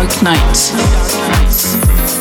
[0.00, 2.19] dark nights.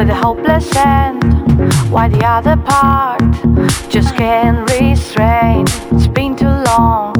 [0.00, 1.22] With a hopeless end.
[1.92, 3.20] Why the other part
[3.90, 5.66] just can't restrain?
[5.92, 7.12] It's been too long,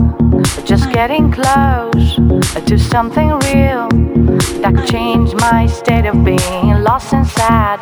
[0.65, 2.17] just getting close
[2.69, 3.87] to something real
[4.63, 7.79] that could change my state of being lost and sad.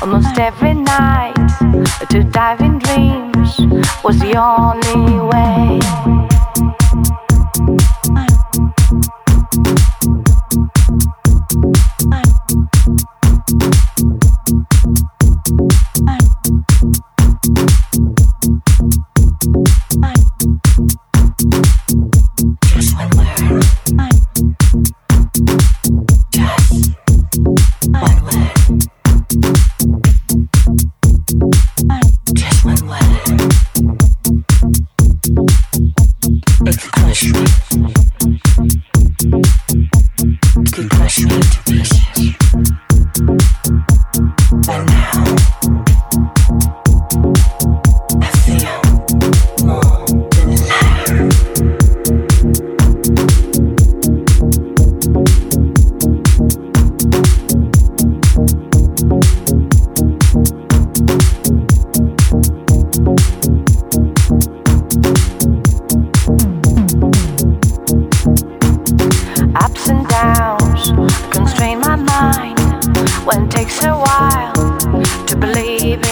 [0.00, 1.36] Almost every night
[2.08, 3.60] to dive in dreams
[4.02, 6.12] was the only way.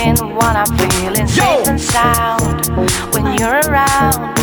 [0.00, 2.66] In what I'm feeling safe and sound.
[3.12, 4.36] When you're around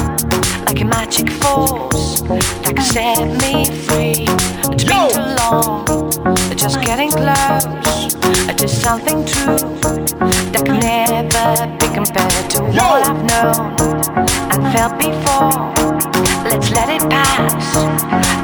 [0.66, 4.26] like a magic force that can set me free.
[4.72, 5.86] It's been too long
[6.56, 7.66] just getting close.
[8.58, 9.58] To something true
[10.52, 13.76] that can never be compared to what I've known
[14.52, 15.54] and felt before.
[16.44, 17.76] Let's let it pass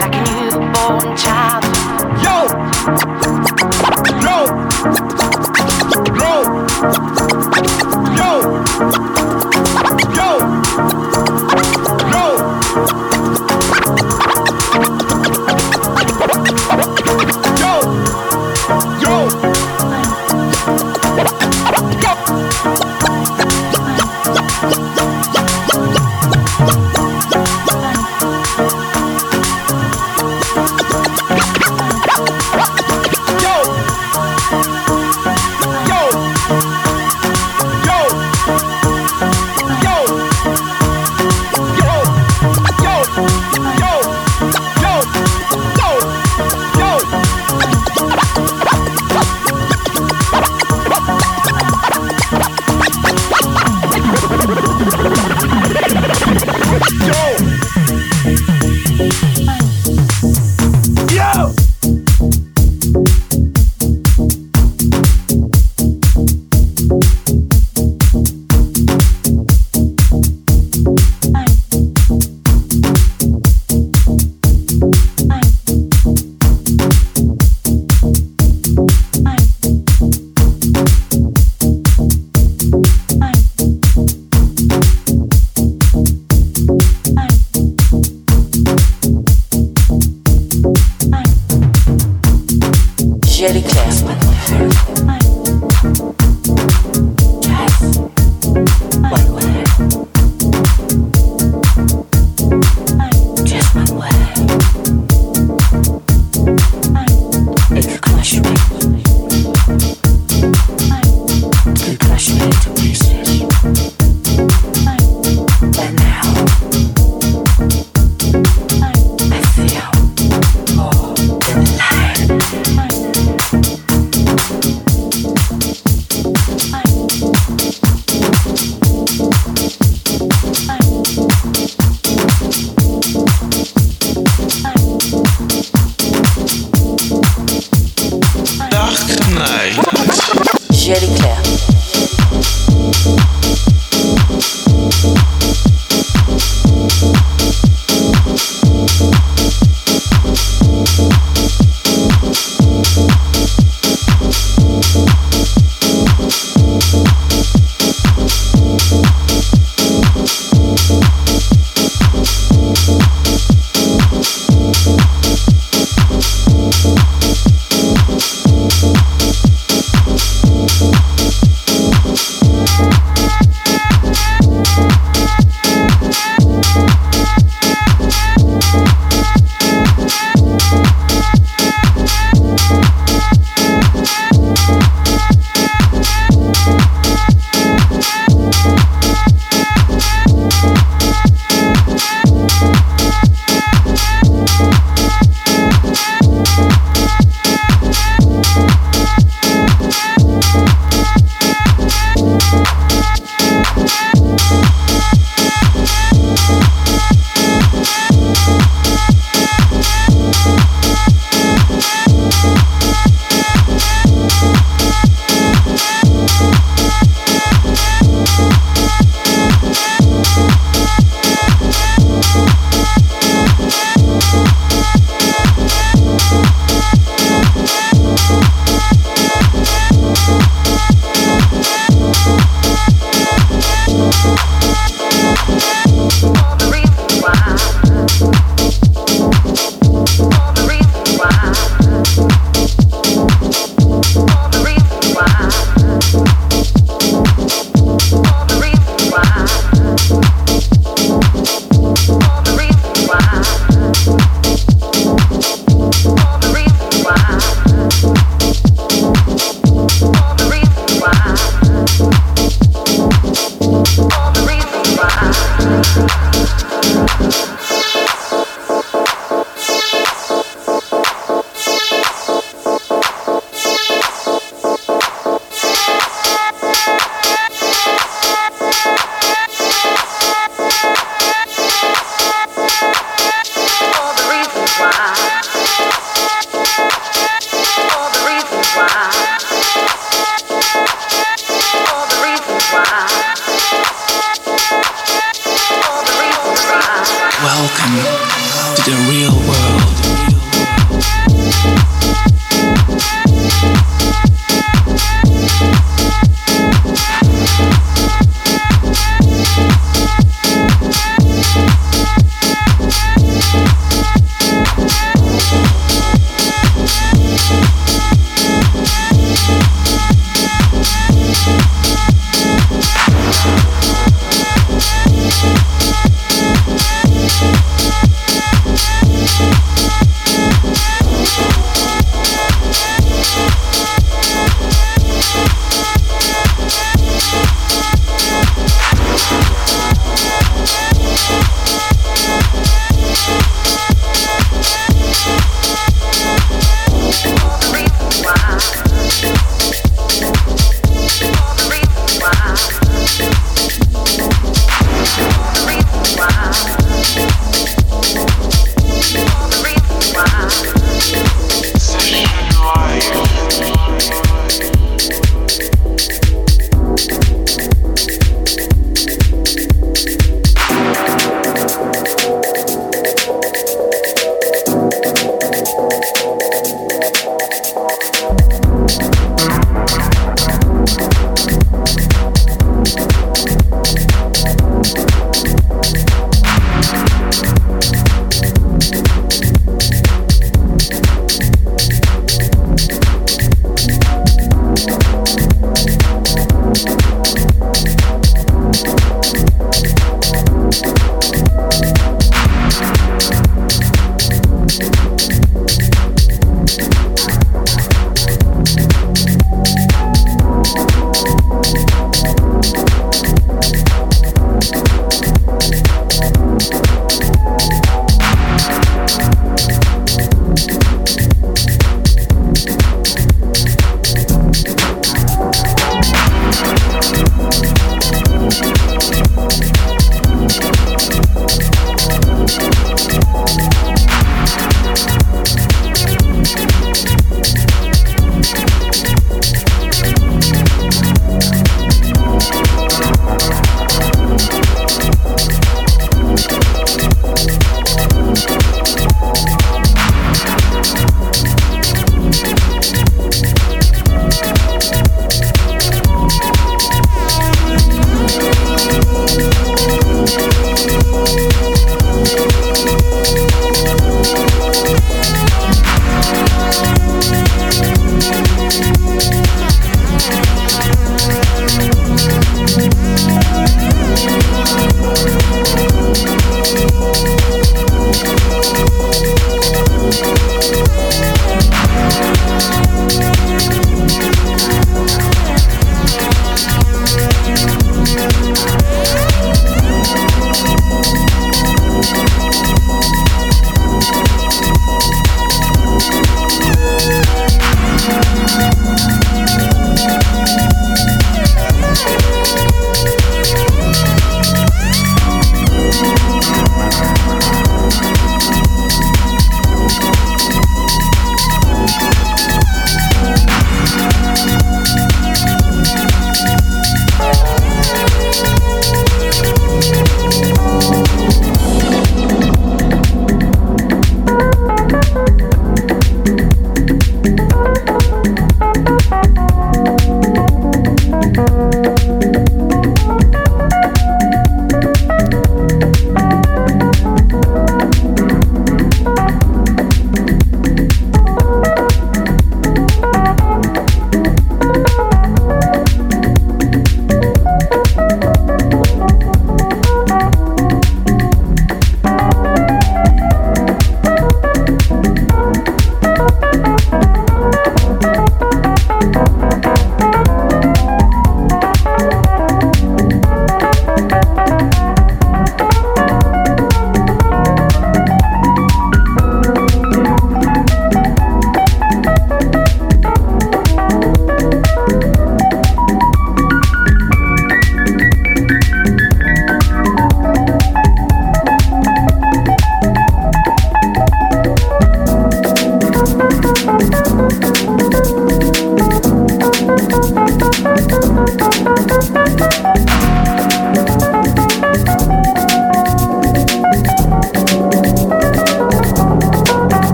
[0.00, 1.64] like a newborn child.
[2.24, 2.36] Yo!
[4.26, 5.39] Yo!
[6.80, 8.40] Yo!
[10.16, 10.28] Yo!
[12.10, 12.99] Yo!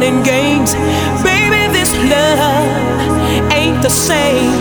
[0.00, 0.74] Fun and games.
[1.22, 4.52] Baby, this love ain't the same.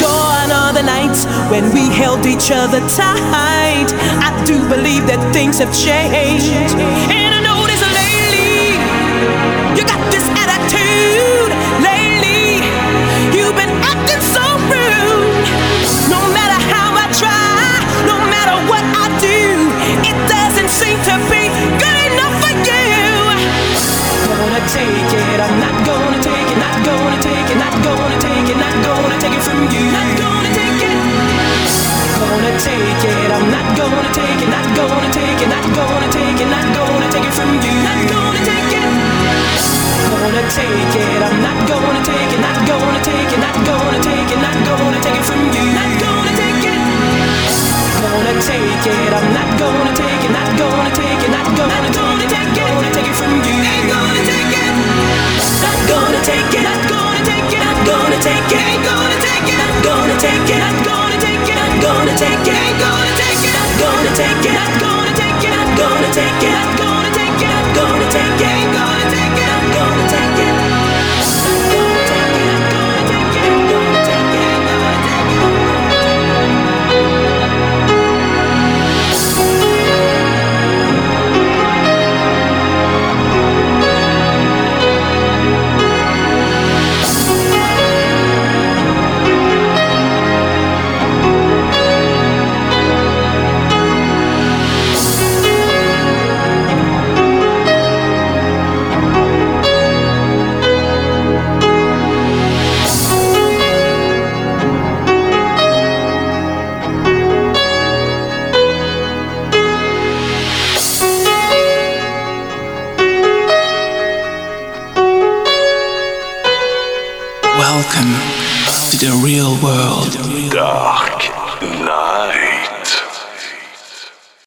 [0.00, 3.88] Gone are the nights when we held each other tight.
[4.20, 7.21] I do believe that things have changed.
[25.42, 29.16] I'm not gonna take it, not gonna take it, not gonna take it, not gonna
[29.18, 29.82] take it from you.
[29.90, 30.94] Not gonna take it.
[32.14, 36.38] Gonna take it, I'm not gonna take it, not gonna take it, not gonna take
[36.38, 37.74] it, not gonna take it from you.
[37.82, 38.86] Not gonna take it.
[40.14, 44.30] Gonna take it, I'm not gonna take it, not gonna take it, not gonna take
[44.30, 45.64] it, not gonna take it from you.
[45.74, 46.80] Not gonna take it.
[47.98, 52.30] Gonna take it, I'm not gonna take it, not gonna take it, not gonna take
[52.30, 53.56] it, gonna take it from you.
[53.58, 55.21] Ain't gonna take it.
[55.62, 58.92] Not gonna take it, not gonna take it, not gonna take it,